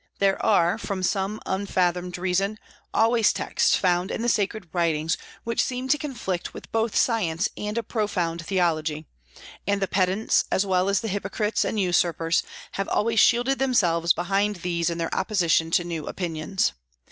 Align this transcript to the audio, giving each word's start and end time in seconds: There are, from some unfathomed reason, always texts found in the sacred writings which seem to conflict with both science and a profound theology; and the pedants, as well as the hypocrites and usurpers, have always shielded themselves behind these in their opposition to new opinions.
There 0.17 0.43
are, 0.43 0.79
from 0.79 1.03
some 1.03 1.39
unfathomed 1.45 2.17
reason, 2.17 2.57
always 2.91 3.31
texts 3.31 3.75
found 3.75 4.09
in 4.09 4.23
the 4.23 4.29
sacred 4.29 4.67
writings 4.73 5.15
which 5.43 5.61
seem 5.63 5.87
to 5.89 5.97
conflict 5.99 6.55
with 6.55 6.71
both 6.71 6.95
science 6.95 7.49
and 7.55 7.77
a 7.77 7.83
profound 7.83 8.43
theology; 8.43 9.05
and 9.67 9.79
the 9.79 9.87
pedants, 9.87 10.45
as 10.51 10.65
well 10.65 10.89
as 10.89 11.01
the 11.01 11.07
hypocrites 11.07 11.63
and 11.63 11.79
usurpers, 11.79 12.41
have 12.71 12.89
always 12.89 13.19
shielded 13.19 13.59
themselves 13.59 14.11
behind 14.11 14.55
these 14.55 14.89
in 14.89 14.97
their 14.97 15.13
opposition 15.15 15.69
to 15.69 15.83
new 15.83 16.07
opinions. 16.07 16.73